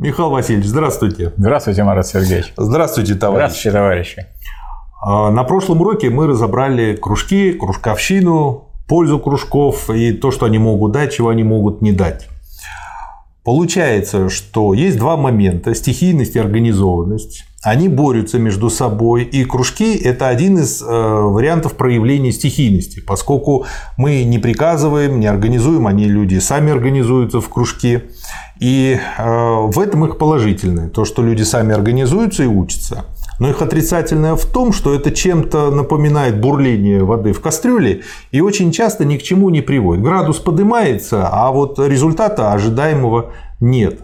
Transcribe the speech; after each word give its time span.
Михаил 0.00 0.30
Васильевич, 0.30 0.66
здравствуйте. 0.66 1.34
Здравствуйте, 1.36 1.84
Марат 1.84 2.06
Сергеевич. 2.06 2.54
Здравствуйте, 2.56 3.16
товарищи. 3.16 3.50
Здравствуйте, 3.50 3.70
товарищи. 3.70 4.26
А, 5.02 5.30
на 5.30 5.44
прошлом 5.44 5.82
уроке 5.82 6.08
мы 6.08 6.26
разобрали 6.26 6.96
кружки, 6.96 7.52
кружковщину, 7.52 8.70
пользу 8.88 9.18
кружков 9.18 9.90
и 9.90 10.14
то, 10.14 10.30
что 10.30 10.46
они 10.46 10.56
могут 10.56 10.92
дать, 10.92 11.12
чего 11.12 11.28
они 11.28 11.42
могут 11.44 11.82
не 11.82 11.92
дать. 11.92 12.28
Получается, 13.44 14.28
что 14.28 14.74
есть 14.74 14.98
два 14.98 15.16
момента– 15.16 15.74
стихийность 15.76 16.36
и 16.36 16.38
организованность. 16.38 17.44
Они 17.62 17.88
борются 17.88 18.38
между 18.38 18.70
собой, 18.70 19.24
и 19.24 19.44
кружки– 19.44 19.94
это 20.04 20.28
один 20.28 20.58
из 20.58 20.82
э, 20.82 20.86
вариантов 20.86 21.74
проявления 21.74 22.32
стихийности, 22.32 23.00
поскольку 23.00 23.66
мы 23.96 24.24
не 24.24 24.38
приказываем, 24.38 25.20
не 25.20 25.26
организуем, 25.26 25.86
они 25.86 26.04
люди 26.04 26.38
сами 26.38 26.70
организуются 26.72 27.40
в 27.40 27.48
кружке. 27.48 28.04
И 28.60 28.98
э, 29.18 29.22
в 29.24 29.78
этом 29.78 30.04
их 30.04 30.18
положительное, 30.18 30.88
то, 30.88 31.06
что 31.06 31.22
люди 31.22 31.42
сами 31.42 31.74
организуются 31.74 32.42
и 32.42 32.46
учатся. 32.46 33.06
Но 33.40 33.48
их 33.48 33.62
отрицательное 33.62 34.36
в 34.36 34.44
том, 34.44 34.72
что 34.72 34.94
это 34.94 35.10
чем-то 35.10 35.70
напоминает 35.70 36.40
бурление 36.40 37.02
воды 37.02 37.32
в 37.32 37.40
кастрюле 37.40 38.02
и 38.30 38.40
очень 38.40 38.70
часто 38.70 39.04
ни 39.04 39.16
к 39.16 39.22
чему 39.22 39.50
не 39.50 39.62
приводит. 39.62 40.04
Градус 40.04 40.38
поднимается, 40.38 41.26
а 41.26 41.50
вот 41.50 41.78
результата 41.78 42.52
ожидаемого 42.52 43.32
нет. 43.58 44.00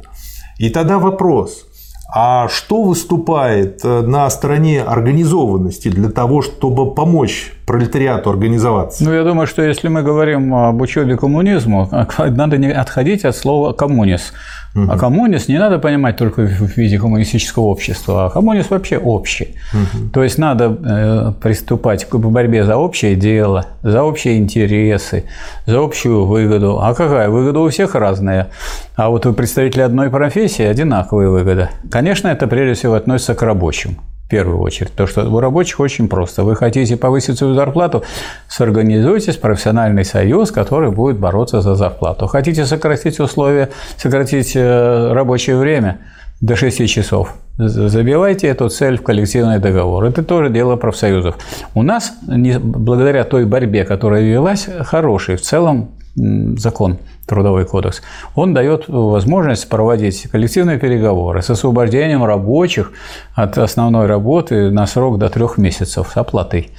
И 0.59 0.71
тогда 0.71 0.99
вопрос, 0.99 1.67
а 2.09 2.49
что 2.49 2.83
выступает 2.83 3.85
э, 3.85 4.01
на 4.01 4.31
стороне 4.31 4.83
организованности 4.83 5.89
для 5.89 6.09
того, 6.09 6.41
чтобы 6.41 6.95
помочь 6.95 7.53
пролетариату 7.67 8.31
организоваться? 8.31 9.05
Ну, 9.05 9.13
я 9.13 9.23
думаю, 9.23 9.47
что 9.47 9.61
если 9.61 9.89
мы 9.89 10.03
говорим 10.03 10.55
об 10.55 10.81
учебе 10.81 11.19
коммунизму, 11.19 11.91
надо 12.19 12.57
не 12.57 12.73
отходить 12.73 13.27
от 13.27 13.37
слова 13.37 13.75
коммунизм. 13.75 14.33
Угу. 14.77 14.93
А 14.93 14.99
коммунист 14.99 15.49
не 15.49 15.59
надо 15.59 15.79
понимать 15.79 16.19
только 16.19 16.43
в 16.47 16.77
виде 16.77 16.99
коммунистического 16.99 17.65
общества, 17.65 18.27
а 18.27 18.31
коммунист 18.31 18.71
вообще 18.71 18.99
общий. 18.99 19.55
Угу. 19.73 20.11
То 20.13 20.23
есть 20.23 20.37
надо 20.39 20.77
э, 20.85 21.33
приступать 21.41 22.05
к 22.05 22.15
борьбе 22.17 22.65
за 22.65 22.77
общее 22.77 23.17
дело, 23.17 23.67
за 23.83 24.03
общие 24.03 24.39
интересы, 24.39 25.25
за 25.65 25.83
общую 25.83 26.27
выгоду. 26.27 26.79
А 26.81 26.95
какая 26.95 27.31
выгода 27.31 27.61
у 27.61 27.71
всех 27.71 27.95
разная? 27.95 28.49
А 28.97 29.09
вот 29.09 29.25
у 29.25 29.33
представителей 29.33 29.85
одной 29.85 30.11
профессии 30.11 30.65
одинаковая 30.65 31.29
выгода. 31.29 31.71
Конечно, 31.91 32.29
это 32.29 32.47
прежде 32.47 32.75
всего 32.75 32.95
относится 32.95 33.35
к 33.35 33.43
рабочим 33.43 33.97
в 34.27 34.29
первую 34.29 34.59
очередь. 34.59 34.93
То, 34.93 35.07
что 35.07 35.23
у 35.31 35.39
рабочих 35.39 35.79
очень 35.79 36.09
просто. 36.09 36.43
Вы 36.43 36.57
хотите 36.57 36.97
повысить 36.97 37.39
свою 37.39 37.55
зарплату, 37.55 38.03
сорганизуйтесь 38.49 39.37
профессиональный 39.37 40.05
союз, 40.05 40.51
который 40.51 40.91
будет 40.91 41.19
бороться 41.19 41.61
за 41.61 41.77
зарплату. 41.77 42.27
Хотите 42.27 42.67
сократить 42.67 43.21
условия, 43.21 43.71
сократить 43.97 44.57
э, 44.57 45.13
рабочее 45.13 45.57
время 45.57 45.99
до 46.41 46.57
6 46.57 46.89
часов, 46.89 47.35
забивайте 47.57 48.49
эту 48.49 48.69
цель 48.69 48.99
в 48.99 49.03
коллективный 49.03 49.59
договор. 49.59 50.05
Это 50.05 50.23
тоже 50.23 50.51
дело 50.51 50.77
профсоюзов. 50.77 51.37
У 51.75 51.83
нас, 51.83 52.13
благодаря 52.21 53.25
той 53.25 53.47
борьбе, 53.47 53.85
которая 53.85 54.23
велась, 54.23 54.69
хороший 54.81 55.37
в 55.37 55.41
целом 55.41 55.93
закон, 56.17 56.99
трудовой 57.27 57.65
кодекс, 57.67 58.03
он 58.35 58.55
дает 58.55 58.89
возможность 58.89 59.69
проводить 59.69 60.29
коллективные 60.31 60.79
переговоры 60.79 61.43
с 61.43 61.51
освобождением 61.51 62.25
рабочих 62.25 62.93
от 63.35 63.59
основной 63.59 64.07
работы 64.07 64.71
на 64.71 64.87
срок 64.87 65.19
до 65.19 65.29
трех 65.29 65.59
месяцев 65.59 66.11
с 66.13 66.17
оплатой. 66.17 66.71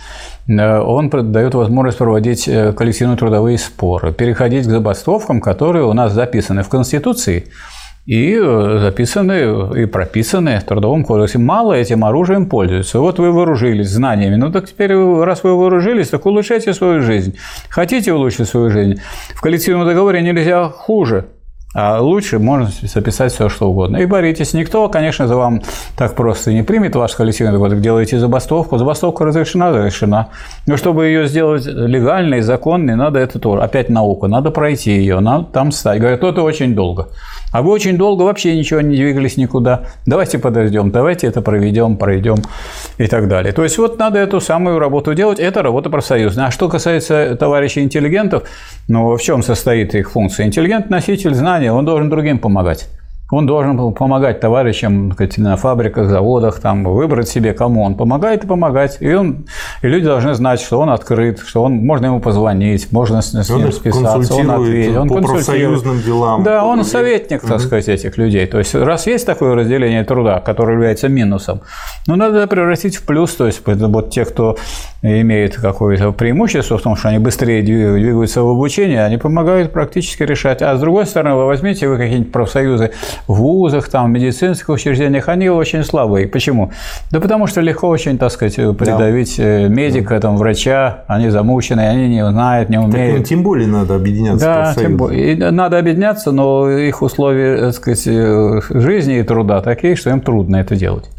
Э, 0.47 0.79
он 0.79 1.09
дает 1.09 1.53
возможность 1.53 1.97
проводить 1.97 2.47
э, 2.47 2.73
коллективные 2.73 3.17
трудовые 3.17 3.57
споры, 3.57 4.11
переходить 4.11 4.65
к 4.65 4.69
забастовкам, 4.69 5.41
которые 5.41 5.85
у 5.85 5.93
нас 5.93 6.13
записаны 6.13 6.63
в 6.63 6.69
Конституции, 6.69 7.47
и 8.07 8.39
э, 8.41 8.79
записаны 8.79 9.81
и 9.81 9.85
прописаны 9.85 10.59
в 10.59 10.63
Трудовом 10.63 11.03
кодексе. 11.03 11.39
Мало 11.39 11.73
этим 11.73 12.05
оружием 12.05 12.47
пользуются. 12.47 12.99
Вот 12.99 13.19
вы 13.19 13.31
вооружились 13.31 13.89
знаниями, 13.89 14.37
ну 14.37 14.49
так 14.49 14.65
теперь, 14.65 14.95
раз 14.95 15.43
вы 15.43 15.53
вооружились, 15.55 16.07
так 16.07 16.25
улучшайте 16.25 16.73
свою 16.73 17.01
жизнь. 17.01 17.37
Хотите 17.69 18.13
улучшить 18.13 18.47
свою 18.47 18.69
жизнь? 18.69 19.01
В 19.35 19.41
коллективном 19.41 19.85
договоре 19.85 20.21
нельзя 20.21 20.69
хуже. 20.69 21.25
А 21.79 21.99
лучше 22.01 22.39
можно 22.39 22.71
записать 22.81 23.31
все, 23.31 23.49
что 23.49 23.69
угодно. 23.69 23.97
И 23.97 24.07
боритесь. 24.07 24.55
Никто, 24.55 24.89
конечно, 24.89 25.27
за 25.27 25.35
вам 25.35 25.61
так 25.95 26.15
просто 26.15 26.51
не 26.51 26.63
примет 26.63 26.95
ваш 26.95 27.13
коллективный 27.13 27.53
договор. 27.53 27.75
Делаете 27.75 28.17
забастовку. 28.17 28.79
Забастовка 28.79 29.25
разрешена, 29.25 29.69
разрешена. 29.69 30.29
Но 30.65 30.75
чтобы 30.75 31.05
ее 31.05 31.27
сделать 31.27 31.67
легальной, 31.67 32.41
законной, 32.41 32.95
надо 32.95 33.19
это 33.19 33.37
тоже. 33.37 33.61
Опять 33.61 33.89
наука. 33.89 34.25
Надо 34.25 34.49
пройти 34.49 34.89
ее, 34.89 35.19
надо 35.19 35.43
там 35.43 35.71
стать. 35.71 35.99
Говорят, 35.99 36.23
это 36.23 36.41
очень 36.41 36.73
долго. 36.73 37.09
А 37.53 37.61
вы 37.61 37.71
очень 37.71 37.95
долго 37.95 38.23
вообще 38.23 38.57
ничего 38.57 38.81
не 38.81 38.97
двигались 38.97 39.37
никуда. 39.37 39.83
Давайте 40.05 40.37
подождем, 40.37 40.91
давайте 40.91 41.27
это 41.27 41.41
проведем, 41.41 41.95
пройдем 41.95 42.37
и 42.97 43.07
так 43.07 43.27
далее. 43.29 43.53
То 43.53 43.63
есть 43.63 43.77
вот 43.77 43.97
надо 43.97 44.19
эту 44.19 44.41
самую 44.41 44.79
работу 44.79 45.13
делать. 45.13 45.39
Это 45.39 45.61
работа 45.61 45.89
профсоюзная. 45.89 46.47
А 46.47 46.51
что 46.51 46.67
касается 46.67 47.35
товарищей 47.39 47.81
интеллигентов, 47.81 48.43
ну 48.87 49.15
в 49.15 49.21
чем 49.21 49.43
состоит 49.43 49.95
их 49.95 50.11
функция? 50.11 50.45
Интеллигент– 50.45 50.89
носитель 50.89 51.33
знаний, 51.33 51.66
он 51.69 51.85
должен 51.85 52.09
другим 52.09 52.39
помогать. 52.39 52.89
Он 53.29 53.45
должен 53.45 53.93
помогать 53.93 54.39
товарищам 54.39 55.11
сказать, 55.11 55.37
на 55.37 55.57
фабриках, 55.57 56.07
заводах, 56.07 56.61
там, 56.61 56.85
выбрать 56.85 57.27
себе, 57.27 57.53
кому 57.53 57.83
он 57.83 57.95
помогает 57.95 58.45
и 58.45 58.47
помогать. 58.47 58.97
И, 59.01 59.13
он, 59.13 59.47
и 59.81 59.87
люди 59.87 60.05
должны 60.05 60.33
знать, 60.33 60.59
что 60.59 60.79
он 60.79 60.89
открыт, 60.89 61.39
что 61.45 61.63
он, 61.63 61.73
можно 61.77 62.07
ему 62.07 62.19
позвонить, 62.19 62.91
можно 62.91 63.21
с, 63.21 63.31
с 63.31 63.49
ним 63.49 63.71
списаться, 63.71 64.33
он 64.33 64.51
ответит. 64.51 64.97
Он 64.97 65.07
по 65.07 65.21
профсоюзным 65.21 66.01
делам. 66.01 66.43
Да, 66.43 66.65
он 66.65 66.83
советник, 66.83 67.41
так 67.41 67.59
сказать, 67.59 67.87
этих 67.87 68.17
людей. 68.17 68.45
То 68.47 68.57
есть, 68.59 68.73
раз 68.75 69.07
есть 69.07 69.25
такое 69.25 69.55
разделение 69.55 70.03
труда, 70.03 70.39
которое 70.39 70.73
является 70.73 71.09
минусом, 71.09 71.61
ну, 72.07 72.15
надо 72.15 72.47
превратить 72.47 72.97
в 72.97 73.05
плюс. 73.05 73.33
То 73.35 73.45
есть, 73.45 73.61
вот 73.65 74.09
те, 74.09 74.25
кто 74.25 74.57
имеет 75.01 75.55
какое-то 75.55 76.11
преимущество 76.11 76.77
в 76.77 76.81
том, 76.81 76.95
что 76.95 77.09
они 77.09 77.19
быстрее 77.19 77.61
двигаются 77.61 78.41
в 78.41 78.49
обучении, 78.49 78.97
они 78.97 79.17
помогают 79.17 79.71
практически 79.71 80.23
решать. 80.23 80.61
А 80.61 80.75
с 80.75 80.79
другой 80.79 81.05
стороны, 81.05 81.35
вы 81.35 81.45
возьмите 81.45 81.87
вы 81.87 81.97
какие-нибудь 81.97 82.31
профсоюзы, 82.31 82.91
в 83.27 83.35
вузах, 83.35 83.89
там, 83.89 84.07
в 84.07 84.09
медицинских 84.09 84.69
учреждениях, 84.69 85.27
они 85.29 85.49
очень 85.49 85.83
слабые. 85.83 86.27
Почему? 86.27 86.71
Да 87.11 87.19
потому 87.19 87.47
что 87.47 87.61
легко 87.61 87.87
очень, 87.87 88.17
так 88.17 88.31
сказать, 88.31 88.55
придавить 88.77 89.37
да. 89.37 89.66
Медика, 89.69 90.19
там, 90.19 90.37
врача, 90.37 91.03
они 91.07 91.29
замученные, 91.29 91.89
они 91.89 92.09
не 92.09 92.29
знают, 92.29 92.69
не 92.69 92.77
умеют. 92.77 93.11
Так, 93.11 93.19
ну, 93.19 93.23
тем 93.23 93.43
более 93.43 93.67
надо 93.67 93.95
объединяться 93.95 94.45
да, 94.45 94.73
тем 94.75 94.97
более. 94.97 95.51
Надо 95.51 95.79
объединяться, 95.79 96.31
но 96.31 96.69
их 96.69 97.01
условия, 97.01 97.57
так 97.57 97.75
сказать, 97.75 98.07
э, 98.07 98.61
жизни 98.69 99.19
и 99.19 99.23
труда 99.23 99.61
такие, 99.61 99.95
что 99.95 100.09
им 100.09 100.21
трудно 100.21 100.57
это 100.57 100.75
делать. 100.75 101.09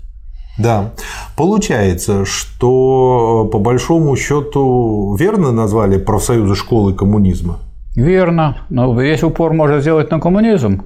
Да. 0.59 0.91
Получается, 1.37 2.25
что 2.25 3.47
э, 3.47 3.53
по 3.53 3.59
большому 3.59 4.17
счету 4.17 5.15
верно 5.19 5.53
назвали 5.53 5.99
профсоюзы 5.99 6.57
школы 6.57 6.95
коммунизма? 6.95 7.59
Верно. 7.95 8.59
Но 8.71 8.99
весь 9.01 9.23
упор 9.23 9.53
можно 9.53 9.81
сделать 9.81 10.11
на 10.11 10.21
коммунизм. 10.21 10.85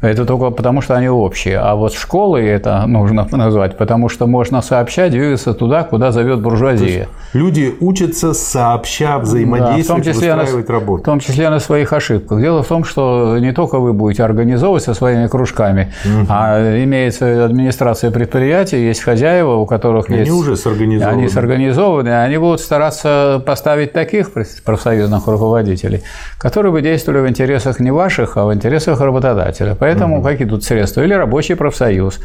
Это 0.00 0.24
только 0.24 0.50
потому, 0.50 0.80
что 0.80 0.96
они 0.96 1.08
общие. 1.08 1.58
А 1.58 1.74
вот 1.76 1.92
школы 1.92 2.40
это 2.40 2.84
нужно 2.86 3.26
назвать, 3.32 3.76
потому 3.76 4.08
что 4.08 4.26
можно 4.26 4.60
сообща 4.60 5.08
двигаться 5.08 5.54
туда, 5.54 5.84
куда 5.84 6.10
зовет 6.10 6.40
буржуазия. 6.40 7.08
Люди 7.32 7.74
учатся 7.80 8.34
сообща 8.34 9.18
взаимодействовать, 9.18 9.86
да, 9.86 9.94
в 9.94 10.04
том 10.04 10.14
числе 10.14 10.34
выстраивать 10.34 10.68
на, 10.68 10.74
работу. 10.74 11.02
В 11.02 11.04
том 11.04 11.20
числе 11.20 11.50
на 11.50 11.60
своих 11.60 11.92
ошибках. 11.92 12.40
Дело 12.40 12.62
в 12.62 12.66
том, 12.66 12.84
что 12.84 13.38
не 13.38 13.52
только 13.52 13.78
вы 13.78 13.92
будете 13.92 14.24
организовывать 14.24 14.82
со 14.82 14.94
своими 14.94 15.26
кружками, 15.28 15.92
угу. 16.04 16.26
а 16.28 16.82
имеется 16.82 17.44
администрация 17.44 18.10
предприятий, 18.10 18.78
есть 18.78 19.02
хозяева, 19.02 19.56
у 19.56 19.66
которых 19.66 20.08
они 20.08 20.18
есть... 20.18 20.30
Они 20.30 20.40
уже 20.40 20.56
сорганизованы. 20.56 21.12
Они 21.12 21.28
сорганизованы, 21.28 22.08
они 22.08 22.38
будут 22.38 22.60
стараться 22.60 23.42
поставить 23.46 23.92
таких 23.92 24.30
профсоюзных 24.64 25.26
руководителей, 25.26 26.02
которые 26.38 26.70
бы 26.70 26.82
действовали 26.82 27.20
в 27.20 27.28
интересах 27.28 27.80
не 27.80 27.90
ваших, 27.90 28.36
а 28.36 28.46
в 28.46 28.54
интересах 28.54 29.00
работодателя. 29.00 29.74
Поэтому 29.74 30.18
угу. 30.18 30.24
какие 30.24 30.46
тут 30.48 30.64
средства? 30.64 31.02
Или 31.02 31.14
рабочий 31.14 31.56
профсоюз. 31.56 32.20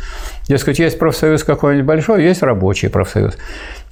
Дескать, 0.48 0.80
есть 0.80 1.00
профсоюз 1.00 1.44
какой-нибудь 1.44 1.86
большой, 1.86 2.24
есть 2.24 2.44
рабочий 2.44 2.90
профсоюз. 2.90 3.38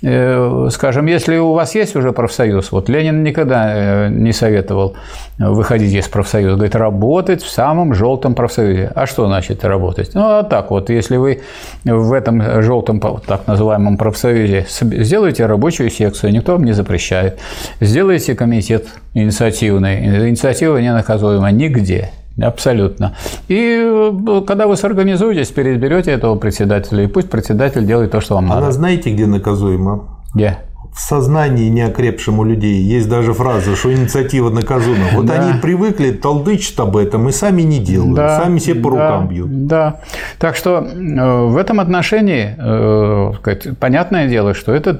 Э, 0.03 0.67
скажем, 0.71 1.05
если 1.05 1.37
у 1.37 1.53
вас 1.53 1.75
есть 1.75 1.95
уже 1.95 2.11
профсоюз, 2.11 2.71
вот 2.71 2.89
Ленин 2.89 3.23
никогда 3.23 4.07
э, 4.07 4.09
не 4.09 4.33
советовал 4.33 4.95
выходить 5.37 5.93
из 5.93 6.07
профсоюза, 6.07 6.55
говорит, 6.55 6.75
работать 6.75 7.43
в 7.43 7.49
самом 7.49 7.93
желтом 7.93 8.33
профсоюзе. 8.33 8.91
А 8.95 9.05
что 9.05 9.27
значит 9.27 9.63
работать? 9.63 10.11
Ну, 10.13 10.21
а 10.23 10.43
так 10.43 10.71
вот, 10.71 10.89
если 10.89 11.17
вы 11.17 11.41
в 11.85 12.13
этом 12.13 12.63
желтом, 12.63 12.99
так 12.99 13.47
называемом 13.47 13.97
профсоюзе 13.97 14.65
сделаете 14.67 15.45
рабочую 15.45 15.89
секцию, 15.89 16.33
никто 16.33 16.53
вам 16.53 16.63
не 16.63 16.73
запрещает, 16.73 17.39
сделаете 17.79 18.35
комитет 18.35 18.87
инициативный, 19.13 20.29
инициатива 20.29 20.77
не 20.77 20.91
наказуема 20.91 21.51
нигде, 21.51 22.11
Абсолютно. 22.41 23.15
И 23.47 23.79
э, 23.83 24.41
когда 24.47 24.67
вы 24.67 24.75
сорганизуетесь, 24.75 25.49
переизберете 25.49 26.11
этого 26.11 26.35
председателя, 26.35 27.03
и 27.03 27.07
пусть 27.07 27.29
председатель 27.29 27.85
делает 27.85 28.11
то, 28.11 28.21
что 28.21 28.35
вам 28.35 28.51
Она 28.51 28.61
надо. 28.61 28.71
знаете, 28.71 29.11
где 29.11 29.25
наказуема? 29.27 30.21
Где? 30.33 30.57
В 30.93 30.99
сознании 30.99 31.69
неокрепшем 31.69 32.39
у 32.39 32.43
людей 32.43 32.81
есть 32.81 33.07
даже 33.07 33.33
фраза, 33.33 33.75
что 33.77 33.93
инициатива 33.93 34.49
наказуема. 34.49 35.05
Вот 35.13 35.25
Да. 35.25 35.35
они 35.35 35.59
привыкли 35.59 36.11
толдычат 36.11 36.77
об 36.81 36.97
этом 36.97 37.29
и 37.29 37.31
сами 37.31 37.61
не 37.61 37.79
делают, 37.79 38.13
Да, 38.15 38.37
сами 38.41 38.59
себе 38.59 38.75
по 38.81 38.91
да, 38.91 38.97
рукам 39.11 39.27
бьют. 39.29 39.67
Да. 39.67 40.01
Так 40.37 40.55
что 40.57 40.79
э, 40.85 41.45
в 41.45 41.55
этом 41.55 41.79
отношении 41.79 42.55
э, 42.57 43.31
сказать, 43.37 43.77
понятное 43.79 44.27
дело, 44.27 44.53
что 44.53 44.73
это 44.73 44.93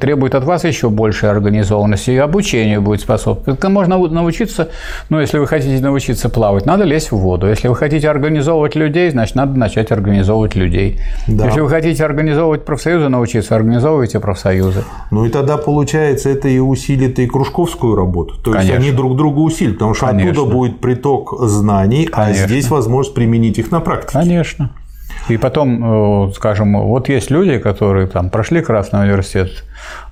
требует 0.00 0.36
от 0.36 0.44
вас 0.44 0.64
еще 0.64 0.88
большей 0.88 1.30
организованности 1.30 2.12
и 2.12 2.16
обучению 2.16 2.80
будет 2.80 3.00
способствовать. 3.00 3.58
Это 3.58 3.68
можно 3.68 3.96
нау- 3.96 4.08
научиться, 4.08 4.68
ну, 5.10 5.20
если 5.20 5.38
вы 5.38 5.48
хотите 5.48 5.82
научиться 5.82 6.28
плавать, 6.28 6.64
надо 6.64 6.84
лезть 6.84 7.10
в 7.10 7.16
воду. 7.16 7.48
Если 7.48 7.66
вы 7.66 7.74
хотите 7.74 8.08
организовывать 8.08 8.76
людей, 8.76 9.10
значит, 9.10 9.34
надо 9.34 9.58
начать 9.58 9.90
организовывать 9.90 10.54
людей. 10.54 11.00
Да. 11.26 11.46
Если 11.46 11.60
вы 11.60 11.68
хотите 11.68 12.04
организовывать 12.04 12.64
профсоюзы, 12.64 13.08
научиться, 13.08 13.56
организовывайте 13.56 14.20
профсоюзы. 14.20 14.84
Ну 15.10 15.23
и 15.26 15.30
тогда 15.30 15.56
получается 15.56 16.30
это 16.30 16.48
и 16.48 16.58
усилит 16.58 17.18
и 17.18 17.26
кружковскую 17.26 17.94
работу. 17.94 18.34
То 18.42 18.54
есть 18.54 18.68
Конечно. 18.68 18.88
они 18.88 18.96
друг 18.96 19.16
друга 19.16 19.38
усилят, 19.38 19.74
потому 19.74 19.94
что 19.94 20.06
Конечно. 20.06 20.32
оттуда 20.32 20.52
будет 20.52 20.80
приток 20.80 21.34
знаний, 21.40 22.06
Конечно. 22.06 22.44
а 22.44 22.46
здесь 22.46 22.68
возможность 22.68 23.14
применить 23.14 23.58
их 23.58 23.70
на 23.70 23.80
практике. 23.80 24.12
Конечно. 24.12 24.70
И 25.28 25.38
потом, 25.38 26.28
э, 26.28 26.32
скажем, 26.34 26.78
вот 26.78 27.08
есть 27.08 27.30
люди, 27.30 27.58
которые 27.58 28.06
там 28.06 28.28
прошли 28.28 28.60
Красный 28.60 29.04
университет, 29.04 29.64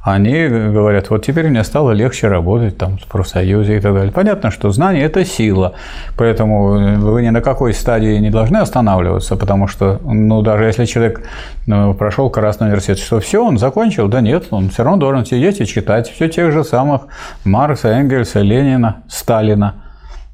они 0.03 0.49
говорят, 0.49 1.11
вот 1.11 1.25
теперь 1.25 1.49
мне 1.49 1.63
стало 1.65 1.93
легче 1.93 2.29
работать 2.29 2.77
там 2.77 2.99
в 2.99 3.07
профсоюзе 3.07 3.77
и 3.77 3.81
так 3.81 3.95
далее. 3.95 4.13
Понятно, 4.13 4.51
что 4.51 4.71
знание– 4.71 5.05
это 5.05 5.25
сила, 5.25 5.75
поэтому 6.17 6.99
вы 6.99 7.23
ни 7.23 7.31
на 7.31 7.41
какой 7.41 7.73
стадии 7.73 8.19
не 8.19 8.31
должны 8.31 8.57
останавливаться, 8.57 9.37
потому 9.37 9.69
что, 9.69 10.01
ну, 10.03 10.43
даже 10.43 10.65
если 10.65 10.87
человек 10.87 11.23
ну, 11.67 11.95
прошел 11.95 12.31
Красный 12.31 12.69
университет, 12.69 12.99
что 12.99 13.21
все, 13.21 13.45
он 13.45 13.59
закончил, 13.59 14.09
да 14.09 14.21
нет, 14.21 14.47
он 14.51 14.71
все 14.71 14.83
равно 14.83 14.99
должен 14.99 15.25
сидеть 15.25 15.61
и 15.61 15.67
читать 15.67 16.11
все 16.11 16.29
тех 16.29 16.53
же 16.53 16.65
самых 16.65 17.03
Маркса, 17.45 17.89
Энгельса, 17.89 18.41
Ленина, 18.41 19.03
Сталина. 19.09 19.75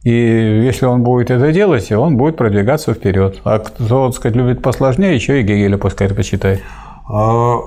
И 0.08 0.64
если 0.64 0.86
он 0.86 1.02
будет 1.02 1.30
это 1.30 1.52
делать, 1.52 1.92
он 1.92 2.16
будет 2.16 2.38
продвигаться 2.38 2.94
вперед. 2.94 3.42
А 3.44 3.58
кто, 3.58 4.06
так 4.06 4.16
сказать, 4.16 4.36
любит 4.36 4.62
посложнее, 4.62 5.14
еще 5.14 5.40
и 5.40 5.42
Гегеля 5.42 5.76
пускай 5.76 6.08
почитает. 6.08 6.62
А 7.06 7.58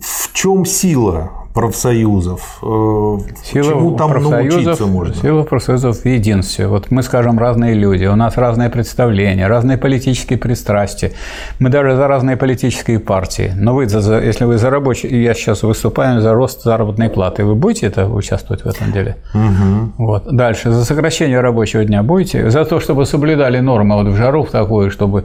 в 0.00 0.32
чем 0.34 0.64
сила 0.64 1.32
профсоюзов? 1.58 2.58
Э, 2.62 3.18
Чему 3.52 3.96
там 3.96 4.10
профсоюзов- 4.12 4.30
научиться 4.64 4.86
можно? 4.86 5.14
Сила 5.14 5.42
профсоюзов 5.42 5.98
в 5.98 6.06
единстве. 6.06 6.66
Вот 6.68 6.90
мы, 6.90 7.02
скажем, 7.02 7.38
разные 7.38 7.74
люди, 7.74 8.04
у 8.06 8.14
нас 8.16 8.36
разные 8.36 8.70
представления, 8.70 9.48
разные 9.48 9.76
политические 9.76 10.38
пристрастия. 10.38 11.12
Мы 11.58 11.68
даже 11.70 11.96
за 11.96 12.06
разные 12.08 12.36
политические 12.36 12.98
партии. 13.00 13.52
Но 13.56 13.74
вы, 13.74 13.88
за- 13.88 14.20
если 14.20 14.44
вы 14.44 14.58
за 14.58 14.70
рабочий, 14.70 15.08
я 15.22 15.34
сейчас 15.34 15.62
выступаю 15.62 16.20
за 16.20 16.32
рост 16.34 16.62
заработной 16.62 17.08
платы, 17.10 17.44
вы 17.44 17.54
будете 17.54 17.86
это 17.86 18.06
участвовать 18.06 18.64
в 18.64 18.68
этом 18.68 18.92
деле? 18.92 19.16
Мгм. 19.34 19.92
Вот. 19.98 20.24
Дальше. 20.36 20.70
За 20.70 20.84
сокращение 20.84 21.40
рабочего 21.40 21.84
дня 21.84 22.02
будете? 22.02 22.50
За 22.50 22.64
то, 22.64 22.78
чтобы 22.80 23.04
соблюдали 23.04 23.58
нормы 23.60 23.96
вот 23.96 24.06
в 24.06 24.16
жару 24.16 24.44
в 24.44 24.50
такую, 24.50 24.90
чтобы 24.90 25.24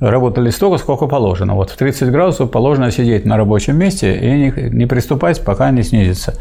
работали 0.00 0.50
столько, 0.50 0.78
сколько 0.78 1.06
положено. 1.06 1.54
Вот 1.54 1.70
в 1.70 1.76
30 1.76 2.10
градусов 2.10 2.50
положено 2.50 2.90
сидеть 2.90 3.26
на 3.26 3.36
рабочем 3.36 3.76
месте 3.76 4.16
и 4.16 4.70
не, 4.70 4.86
приступать, 4.86 5.44
пока 5.44 5.70
не 5.70 5.82
снизится. 5.82 6.34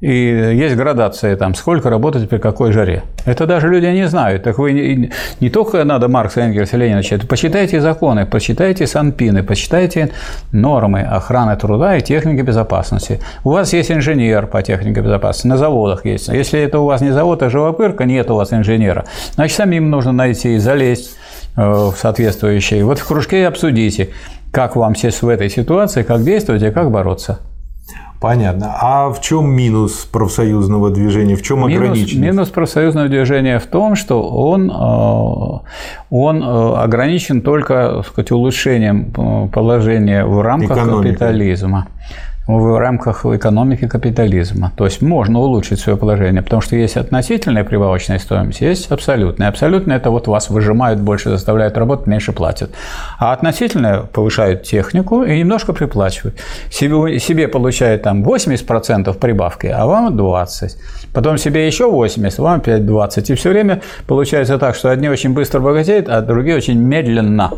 И 0.00 0.10
есть 0.10 0.76
градация 0.76 1.34
там, 1.36 1.54
сколько 1.54 1.90
работать 1.90 2.28
при 2.28 2.38
какой 2.38 2.70
жаре. 2.70 3.02
Это 3.24 3.46
даже 3.46 3.68
люди 3.68 3.86
не 3.86 4.06
знают. 4.06 4.44
Так 4.44 4.58
вы 4.58 4.72
не, 4.72 5.10
не 5.40 5.50
только 5.50 5.82
надо 5.82 6.08
Маркса, 6.08 6.42
Энгельса, 6.42 6.76
Ленина 6.76 7.02
читать, 7.02 7.26
почитайте 7.26 7.80
законы, 7.80 8.24
почитайте 8.24 8.86
санпины, 8.86 9.42
почитайте 9.42 10.10
нормы 10.52 11.02
охраны 11.02 11.56
труда 11.56 11.96
и 11.96 12.00
техники 12.00 12.42
безопасности. 12.42 13.20
У 13.42 13.50
вас 13.50 13.72
есть 13.72 13.90
инженер 13.90 14.46
по 14.46 14.62
технике 14.62 15.00
безопасности, 15.00 15.48
на 15.48 15.56
заводах 15.56 16.04
есть. 16.04 16.28
Если 16.28 16.60
это 16.60 16.78
у 16.78 16.84
вас 16.84 17.00
не 17.00 17.10
завод, 17.10 17.42
а 17.42 17.50
живопырка, 17.50 18.04
нет 18.04 18.30
у 18.30 18.36
вас 18.36 18.52
инженера. 18.52 19.04
Значит, 19.34 19.56
самим 19.56 19.90
нужно 19.90 20.12
найти 20.12 20.54
и 20.54 20.58
залезть 20.58 21.16
э, 21.56 21.60
в 21.60 21.94
соответствующие. 21.96 22.84
Вот 22.84 23.00
в 23.00 23.06
кружке 23.06 23.48
обсудите, 23.48 24.10
как 24.52 24.76
вам 24.76 24.94
сесть 24.94 25.22
в 25.22 25.28
этой 25.28 25.50
ситуации, 25.50 26.04
как 26.04 26.22
действовать 26.22 26.62
и 26.62 26.70
как 26.70 26.92
бороться. 26.92 27.40
Понятно. 28.20 28.74
А 28.80 29.10
в 29.10 29.20
чем 29.20 29.48
минус 29.50 30.04
профсоюзного 30.10 30.90
движения? 30.90 31.36
В 31.36 31.42
чем 31.42 31.60
Минус, 31.60 31.74
ограниченность? 31.76 32.18
минус 32.18 32.48
профсоюзного 32.48 33.08
движения 33.08 33.60
в 33.60 33.66
том, 33.66 33.94
что 33.94 34.28
он, 34.28 34.70
э, 34.70 35.68
он 36.10 36.42
э, 36.42 36.74
ограничен 36.78 37.42
только 37.42 37.92
так 37.98 38.06
сказать, 38.06 38.32
улучшением 38.32 39.12
э, 39.16 39.48
положения 39.52 40.24
в 40.24 40.40
рамках 40.40 40.78
Экономики. 40.78 41.08
капитализма. 41.10 41.86
В 42.48 42.78
рамках 42.78 43.26
экономики 43.26 43.86
капитализма. 43.86 44.72
То 44.74 44.86
есть 44.86 45.02
можно 45.02 45.38
улучшить 45.38 45.80
свое 45.80 45.98
положение, 45.98 46.40
потому 46.40 46.62
что 46.62 46.76
есть 46.76 46.96
относительная 46.96 47.62
прибавочная 47.62 48.18
стоимость, 48.18 48.62
есть 48.62 48.90
абсолютная. 48.90 49.48
Абсолютная– 49.48 49.96
это 49.98 50.08
вот 50.08 50.28
вас 50.28 50.48
выжимают 50.48 50.98
больше, 50.98 51.28
заставляют 51.28 51.76
работать, 51.76 52.06
меньше 52.06 52.32
платят. 52.32 52.70
А 53.18 53.34
относительная 53.34 54.00
повышают 54.00 54.62
технику 54.62 55.24
и 55.24 55.38
немножко 55.38 55.74
приплачивают. 55.74 56.36
Себе, 56.70 57.18
себе 57.18 57.48
получает 57.48 58.04
там 58.04 58.24
80% 58.24 59.12
прибавки, 59.18 59.66
а 59.66 59.84
вам 59.84 60.16
20%. 60.16 60.70
Потом 61.12 61.36
себе 61.36 61.66
еще 61.66 61.84
80%, 61.90 62.40
вам 62.40 62.60
опять 62.60 62.80
20%. 62.80 63.30
И 63.30 63.34
все 63.34 63.50
время 63.50 63.82
получается 64.06 64.56
так, 64.56 64.74
что 64.74 64.90
одни 64.90 65.10
очень 65.10 65.34
быстро 65.34 65.60
богатеют, 65.60 66.08
а 66.08 66.22
другие 66.22 66.56
очень 66.56 66.78
медленно 66.78 67.50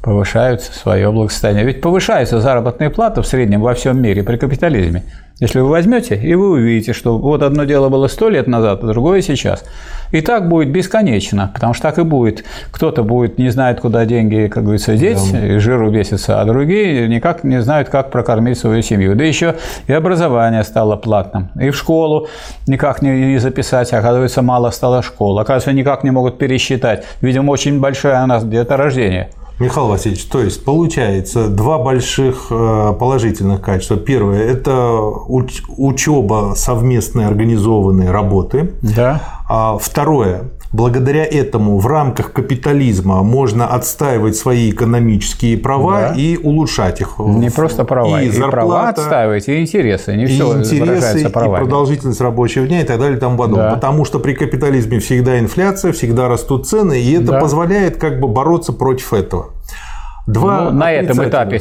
повышают 0.00 0.62
свое 0.62 1.12
благосостояние. 1.12 1.66
Ведь 1.66 1.82
повышается 1.82 2.40
заработная 2.40 2.88
плата 2.88 3.20
в 3.20 3.26
среднем 3.26 3.60
во 3.60 3.74
всем 3.74 4.00
мире 4.00 4.29
при 4.30 4.36
капитализме. 4.36 5.02
Если 5.40 5.58
вы 5.58 5.70
возьмете, 5.70 6.14
и 6.14 6.34
вы 6.34 6.50
увидите, 6.50 6.92
что 6.92 7.18
вот 7.18 7.42
одно 7.42 7.64
дело 7.64 7.88
было 7.88 8.06
сто 8.06 8.28
лет 8.28 8.46
назад, 8.46 8.84
а 8.84 8.86
другое 8.86 9.22
сейчас. 9.22 9.64
И 10.12 10.20
так 10.20 10.48
будет 10.48 10.70
бесконечно, 10.70 11.50
потому 11.52 11.74
что 11.74 11.82
так 11.84 11.98
и 11.98 12.02
будет. 12.02 12.44
Кто-то 12.70 13.02
будет 13.02 13.38
не 13.38 13.48
знает, 13.48 13.80
куда 13.80 14.04
деньги, 14.04 14.48
как 14.48 14.62
говорится, 14.62 14.96
деть, 14.96 15.34
и 15.34 15.58
жиру 15.58 15.90
бесится, 15.90 16.40
а 16.40 16.44
другие 16.44 17.08
никак 17.08 17.42
не 17.42 17.60
знают, 17.60 17.88
как 17.88 18.10
прокормить 18.10 18.58
свою 18.58 18.82
семью. 18.82 19.16
Да 19.16 19.24
еще 19.24 19.56
и 19.88 19.92
образование 19.92 20.62
стало 20.62 20.96
платным. 20.96 21.48
И 21.60 21.70
в 21.70 21.76
школу 21.76 22.28
никак 22.68 23.02
не 23.02 23.32
не 23.32 23.38
записать, 23.38 23.92
оказывается, 23.92 24.42
мало 24.42 24.70
стало 24.70 25.02
школ. 25.02 25.38
Оказывается, 25.40 25.72
никак 25.72 26.04
не 26.04 26.12
могут 26.12 26.38
пересчитать. 26.38 27.04
Видимо, 27.20 27.50
очень 27.50 27.80
большая 27.80 28.22
у 28.22 28.26
нас 28.26 28.44
где-то 28.44 28.76
рождение. 28.76 29.30
Михаил 29.60 29.88
Васильевич, 29.88 30.24
то 30.24 30.40
есть 30.42 30.64
получается 30.64 31.48
два 31.48 31.78
больших 31.78 32.46
э, 32.50 32.94
положительных 32.98 33.60
качества. 33.60 33.96
Первое– 33.96 34.38
это 34.50 34.70
уч- 34.70 35.62
учеба 35.76 36.54
совместной 36.56 37.26
организованной 37.26 38.10
работы. 38.10 38.72
Да. 38.82 39.22
А 39.48 39.78
второе– 39.78 40.44
благодаря 40.72 41.24
этому 41.24 41.78
в 41.78 41.86
рамках 41.86 42.32
капитализма 42.32 43.22
можно 43.22 43.66
отстаивать 43.66 44.36
свои 44.36 44.70
экономические 44.70 45.58
права 45.58 46.00
Да. 46.10 46.14
и 46.16 46.36
улучшать 46.36 47.00
их. 47.00 47.18
Не 47.18 47.50
просто 47.50 47.84
права, 47.84 48.20
И, 48.22 48.28
и, 48.28 48.30
права 48.30 48.50
зарплата, 48.50 48.88
отстаивать, 49.02 49.48
и 49.48 49.60
интересы. 49.60 50.14
Не 50.16 50.24
и 50.24 50.26
все 50.26 50.58
интересы, 50.58 51.22
и 51.22 51.28
продолжительность 51.28 52.20
рабочего 52.20 52.66
дня 52.66 52.82
и 52.82 52.84
так 52.84 52.98
далее 53.00 53.16
и 53.16 53.20
тому 53.20 53.36
подобное. 53.36 53.70
Да. 53.70 53.74
Потому 53.74 54.04
что 54.04 54.18
при 54.20 54.34
капитализме 54.34 54.98
всегда 55.00 55.38
инфляция, 55.38 55.92
всегда 55.92 56.28
растут 56.28 56.68
цены, 56.68 57.00
и 57.00 57.12
это 57.14 57.32
Да. 57.32 57.40
позволяет 57.40 57.96
как 57.96 58.20
бы 58.20 58.28
бороться 58.28 58.72
против 58.72 59.12
этого. 59.12 59.50
Два 60.32 60.64
Ну, 60.64 60.70
на 60.70 60.92
этом 60.92 61.28
этапе 61.28 61.58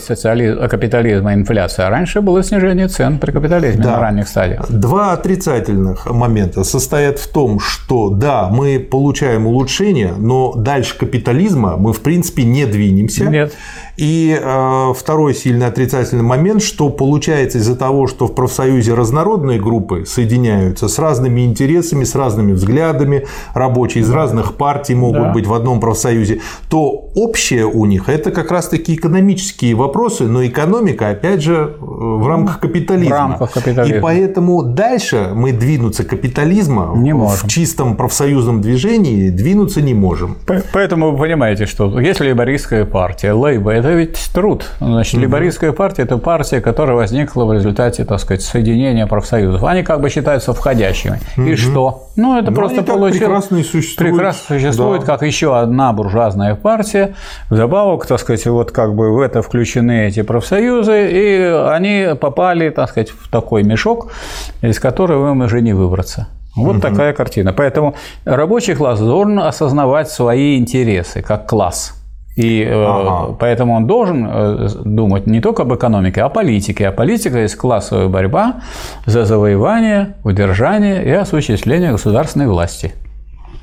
капитализма 0.69 1.33
инфляция. 1.33 1.87
А 1.87 1.89
раньше 1.89 2.21
было 2.21 2.43
снижение 2.43 2.87
цен 2.87 3.17
при 3.19 3.31
капитализме 3.31 3.83
Да. 3.83 3.91
на 3.93 3.99
ранних 3.99 4.27
стадиях. 4.27 4.65
Два 4.69 5.13
отрицательных 5.13 6.05
момента 6.05 6.63
состоят 6.63 7.19
в 7.19 7.27
том, 7.31 7.59
что 7.59 8.09
да, 8.09 8.49
мы 8.51 8.79
получаем 8.79 9.47
улучшение, 9.47 10.13
но 10.17 10.53
дальше 10.53 10.97
капитализма 10.97 11.77
мы 11.77 11.93
в 11.93 12.01
принципе 12.01 12.43
не 12.43 12.65
двинемся. 12.65 13.25
Нет. 13.25 13.53
И 13.99 14.39
э, 14.41 14.93
второй 14.95 15.33
сильный 15.35 15.67
отрицательный 15.67 16.23
момент, 16.23 16.61
что 16.61 16.89
получается 16.89 17.57
из-за 17.57 17.75
того, 17.75 18.07
что 18.07 18.27
в 18.27 18.33
профсоюзе 18.33 18.93
разнородные 18.93 19.59
группы 19.59 20.05
соединяются 20.05 20.87
с 20.87 20.97
разными 20.99 21.41
интересами, 21.45 22.05
с 22.05 22.15
разными 22.15 22.53
взглядами, 22.53 23.25
рабочие 23.53 24.03
из 24.03 24.09
разных 24.09 24.53
партий 24.55 24.95
могут 24.95 25.19
Да. 25.23 25.31
быть 25.33 25.45
в 25.47 25.53
одном 25.53 25.81
профсоюзе, 25.81 26.39
то 26.69 27.09
общее 27.15 27.65
у 27.65 27.85
них 27.85 28.07
это 28.07 28.31
как 28.31 28.51
раз-таки 28.51 28.95
экономические 28.95 29.75
вопросы, 29.75 30.23
но 30.23 30.45
экономика, 30.45 31.09
опять 31.09 31.41
же, 31.41 31.55
э, 31.55 31.75
в 31.81 32.25
рамках 32.25 32.61
капитализма. 32.61 33.15
В 33.15 33.19
рамках 33.19 33.51
капитализма. 33.51 33.97
И 33.97 33.99
поэтому 33.99 34.63
дальше 34.63 35.31
мы 35.33 35.51
двинуться 35.51 36.05
капитализма 36.05 36.93
Не 36.95 37.13
в 37.13 37.17
можем. 37.17 37.49
чистом 37.49 37.97
профсоюзном 37.97 38.61
движении 38.61 39.29
двинуться 39.29 39.81
не 39.81 39.93
можем. 39.93 40.37
Поэтому 40.71 41.11
вы 41.11 41.17
понимаете, 41.17 41.65
что 41.65 41.99
если 41.99 42.27
лейбористская 42.27 42.85
партия, 42.85 43.33
лейба– 43.33 43.71
это 43.73 43.88
ведь 43.93 44.29
труд. 44.33 44.65
Значит, 44.79 45.19
лейбористская 45.19 45.73
партия– 45.73 46.01
это 46.03 46.17
партия, 46.17 46.61
которая 46.61 46.95
возникла 46.95 47.45
в 47.45 47.53
результате, 47.53 48.05
так 48.05 48.19
сказать, 48.19 48.41
соединения 48.41 49.05
профсоюзов. 49.05 49.63
Они 49.63 49.83
как 49.83 50.01
бы 50.01 50.09
считаются 50.09 50.53
входящими. 50.53 51.19
И 51.37 51.55
что? 51.55 52.07
Ну, 52.15 52.37
это 52.37 52.51
Ну, 52.51 52.55
просто 52.57 52.83
получилось. 52.83 53.17
прекрасно 53.17 53.57
и 53.57 53.63
существуют. 53.63 54.15
Прекрасно 54.15 54.55
существует, 54.55 55.01
Да. 55.01 55.07
как 55.07 55.23
еще 55.23 55.57
одна 55.57 55.93
буржуазная 55.93 56.55
партия. 56.55 57.15
Вдобавок, 57.49 58.05
так 58.05 58.19
сказать, 58.19 58.39
сказать, 58.39 58.45
вот 58.53 58.71
как 58.71 58.95
бы 58.95 59.11
в 59.13 59.19
это 59.19 59.41
включены 59.41 60.07
эти 60.07 60.21
профсоюзы, 60.21 61.09
и 61.11 61.41
они 61.69 62.15
попали, 62.19 62.69
так 62.69 62.89
сказать, 62.89 63.09
в 63.09 63.29
такой 63.29 63.63
мешок, 63.63 64.11
из 64.61 64.79
которого 64.79 65.31
им 65.31 65.41
уже 65.41 65.61
не 65.61 65.73
выбраться. 65.73 66.27
Вот 66.55 66.75
угу. 66.77 66.81
такая 66.81 67.13
картина. 67.13 67.53
Поэтому 67.53 67.95
рабочий 68.25 68.75
класс 68.75 68.99
должен 68.99 69.39
осознавать 69.39 70.09
свои 70.09 70.57
интересы 70.57 71.21
как 71.21 71.47
класс. 71.47 71.98
И 72.35 72.63
э, 72.63 72.71
ага. 72.71 73.35
поэтому 73.39 73.73
он 73.73 73.87
должен 73.87 74.27
э, 74.29 74.69
думать 74.85 75.27
не 75.27 75.41
только 75.41 75.63
об 75.63 75.73
экономике, 75.73 76.21
а 76.21 76.27
о 76.27 76.29
политике. 76.29 76.87
А 76.87 76.91
политика 76.91 77.39
есть 77.39 77.55
классовая 77.55 78.07
борьба 78.07 78.61
за 79.05 79.25
завоевание, 79.25 80.15
удержание 80.23 81.03
и 81.03 81.11
осуществление 81.11 81.91
государственной 81.91 82.47
власти. 82.47 82.93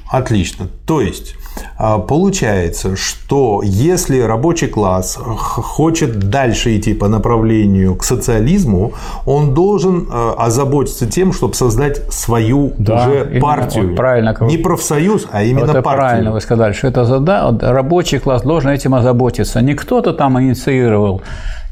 Отлично. 0.08 0.68
То 0.86 1.00
есть 1.00 1.34
а, 1.78 1.98
получается, 1.98 2.96
что 2.96 3.60
если 3.64 4.20
рабочий 4.20 4.68
класс 4.68 5.16
хочет 5.16 6.18
дальше 6.30 6.76
идти 6.76 6.94
по 6.94 7.08
направлению 7.08 7.96
к 7.96 8.04
социализму, 8.04 8.92
он 9.25 9.54
должен 9.54 10.06
а, 10.10 10.34
озаботиться 10.38 11.06
тем, 11.06 11.32
чтобы 11.32 11.54
создать 11.54 12.12
свою 12.12 12.72
да, 12.78 13.06
уже 13.08 13.40
партию. 13.40 13.88
Вот 13.88 13.96
правильно. 13.96 14.36
Не 14.40 14.58
профсоюз, 14.58 15.26
а 15.30 15.42
именно 15.42 15.72
вот 15.72 15.82
партию. 15.82 16.06
Правильно 16.06 16.32
вы 16.32 16.40
сказали, 16.40 16.72
что 16.72 16.88
это 16.88 17.04
зада... 17.04 17.56
рабочий 17.60 18.18
класс 18.18 18.42
должен 18.42 18.70
этим 18.70 18.94
озаботиться. 18.94 19.60
Не 19.60 19.75
кто-то 19.75 20.12
там 20.12 20.40
инициировал 20.40 21.22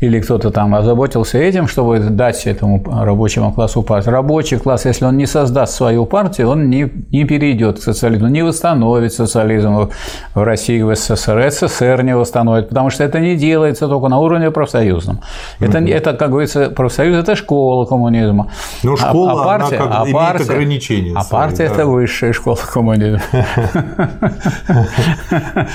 или 0.00 0.20
кто-то 0.20 0.50
там 0.50 0.74
озаботился 0.74 1.38
этим, 1.38 1.66
чтобы 1.66 1.98
дать 1.98 2.46
этому 2.46 2.84
рабочему 3.04 3.52
классу 3.52 3.82
партию. 3.82 4.12
Рабочий 4.12 4.58
класс, 4.58 4.84
если 4.84 5.04
он 5.04 5.16
не 5.16 5.26
создаст 5.26 5.74
свою 5.74 6.06
партию, 6.06 6.48
он 6.48 6.68
не, 6.68 6.90
не 7.10 7.24
перейдет 7.24 7.78
к 7.78 7.82
социализму, 7.82 8.28
не 8.28 8.42
восстановит 8.42 9.12
социализм 9.12 9.90
в 10.34 10.42
России, 10.42 10.82
в 10.82 10.94
СССР, 10.94 11.50
СССР 11.50 12.02
не 12.02 12.16
восстановит, 12.16 12.68
потому 12.68 12.90
что 12.90 13.04
это 13.04 13.20
не 13.20 13.36
делается 13.36 13.88
только 13.88 14.08
на 14.08 14.18
уровне 14.18 14.50
профсоюзном. 14.50 15.20
Это, 15.60 15.78
угу. 15.78 15.88
это 15.88 16.12
как 16.14 16.30
говорится, 16.30 16.70
профсоюз– 16.70 17.16
это 17.18 17.36
школа 17.36 17.86
коммунизма. 17.86 18.48
Но 18.82 18.96
школа, 18.96 19.32
а, 19.32 19.42
а 19.42 19.44
партия, 19.44 19.76
она 19.76 19.86
как 19.86 19.94
а 19.94 20.02
имеет 20.02 20.16
партия, 20.16 20.52
ограничения. 20.52 21.12
А 21.14 21.22
свои, 21.22 21.40
партия 21.40 21.68
да.– 21.68 21.74
это 21.74 21.86
высшая 21.86 22.32
школа 22.32 22.56
коммунизма. 22.56 23.20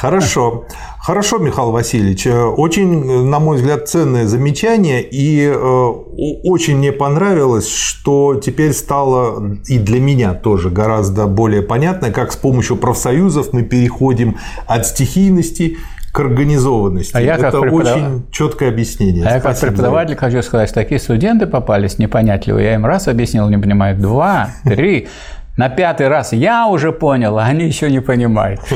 Хорошо. 0.00 0.64
Хорошо, 1.02 1.38
Михаил 1.38 1.70
Васильевич. 1.70 2.26
Очень, 2.26 3.24
на 3.24 3.38
мой 3.38 3.56
взгляд, 3.56 3.88
ценное 3.88 4.26
замечание. 4.26 5.02
И 5.02 5.46
э, 5.46 5.54
очень 5.56 6.76
мне 6.76 6.92
понравилось, 6.92 7.68
что 7.68 8.34
теперь 8.34 8.74
стало 8.74 9.56
и 9.66 9.78
для 9.78 9.98
меня 9.98 10.34
тоже 10.34 10.68
гораздо 10.68 11.26
более 11.26 11.62
понятно, 11.62 12.10
как 12.10 12.32
с 12.32 12.36
помощью 12.36 12.76
профсоюзов 12.76 13.54
мы 13.54 13.62
переходим 13.62 14.36
от 14.66 14.86
стихийности 14.86 15.78
к 16.12 16.20
организованности. 16.20 17.16
А 17.16 17.20
я 17.20 17.36
как 17.38 17.54
Это 17.54 17.60
преподав... 17.60 17.96
очень 17.96 18.26
четкое 18.30 18.68
объяснение. 18.68 19.24
А 19.24 19.36
я 19.36 19.40
как 19.40 19.58
преподаватель 19.58 20.16
хочу 20.16 20.42
сказать, 20.42 20.68
что 20.68 20.80
такие 20.80 21.00
студенты 21.00 21.46
попались 21.46 21.98
непонятливые. 21.98 22.66
Я 22.66 22.74
им 22.74 22.84
раз 22.84 23.08
объяснил, 23.08 23.48
не 23.48 23.58
понимают, 23.58 24.00
два, 24.00 24.50
три. 24.64 25.08
На 25.56 25.68
пятый 25.68 26.08
раз 26.08 26.32
я 26.32 26.66
уже 26.66 26.92
понял, 26.92 27.38
а 27.38 27.44
они 27.44 27.64
еще 27.64 27.90
не 27.90 28.00
понимают. 28.00 28.60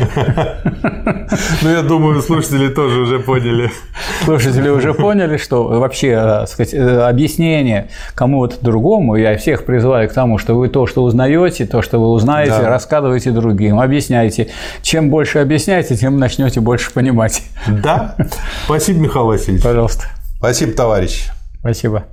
Ну, 1.63 1.71
я 1.71 1.83
думаю, 1.83 2.21
слушатели 2.23 2.69
тоже 2.69 3.01
уже 3.01 3.19
поняли. 3.19 3.71
Слушатели 4.25 4.69
уже 4.69 4.95
поняли, 4.95 5.37
что 5.37 5.65
вообще 5.65 6.09
э, 6.09 6.47
сказать, 6.47 6.75
э, 6.75 7.01
объяснение 7.01 7.89
кому-то 8.15 8.57
другому, 8.61 9.17
я 9.17 9.37
всех 9.37 9.65
призываю 9.65 10.09
к 10.09 10.13
тому, 10.13 10.39
что 10.39 10.55
вы 10.55 10.69
то, 10.69 10.87
что 10.87 11.03
узнаете, 11.03 11.67
то, 11.67 11.83
что 11.83 11.99
вы 11.99 12.11
узнаете, 12.11 12.59
да. 12.61 12.69
рассказывайте 12.69 13.31
другим, 13.31 13.81
объясняйте. 13.81 14.49
Чем 14.83 15.11
больше 15.11 15.39
объясняете, 15.39 15.97
тем 15.97 16.19
начнете 16.19 16.61
больше 16.61 16.93
понимать. 16.93 17.43
Да. 17.67 18.17
Спасибо, 18.67 19.01
Михаил 19.01 19.27
Васильевич. 19.27 19.63
Пожалуйста. 19.63 20.05
Спасибо, 20.39 20.73
товарищ. 20.73 21.31
Спасибо. 21.61 22.05